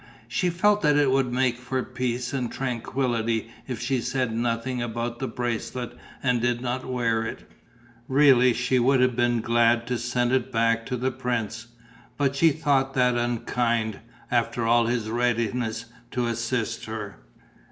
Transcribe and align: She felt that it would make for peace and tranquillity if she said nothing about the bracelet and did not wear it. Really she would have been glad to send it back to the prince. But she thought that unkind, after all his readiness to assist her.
She 0.27 0.49
felt 0.49 0.81
that 0.81 0.95
it 0.97 1.11
would 1.11 1.31
make 1.31 1.59
for 1.59 1.83
peace 1.83 2.33
and 2.33 2.51
tranquillity 2.51 3.51
if 3.67 3.79
she 3.79 4.01
said 4.01 4.33
nothing 4.35 4.81
about 4.81 5.19
the 5.19 5.27
bracelet 5.27 5.95
and 6.23 6.41
did 6.41 6.59
not 6.59 6.87
wear 6.91 7.23
it. 7.23 7.47
Really 8.07 8.51
she 8.51 8.79
would 8.79 8.99
have 8.99 9.15
been 9.15 9.41
glad 9.41 9.85
to 9.85 9.99
send 9.99 10.31
it 10.31 10.51
back 10.51 10.87
to 10.87 10.97
the 10.97 11.11
prince. 11.11 11.67
But 12.17 12.35
she 12.35 12.49
thought 12.49 12.95
that 12.95 13.13
unkind, 13.15 13.99
after 14.31 14.65
all 14.65 14.87
his 14.87 15.07
readiness 15.07 15.85
to 16.09 16.25
assist 16.25 16.85
her. 16.85 17.17